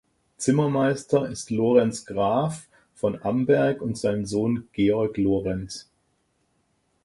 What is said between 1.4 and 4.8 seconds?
"Lorenz Graf" von Amberg und sein Sohn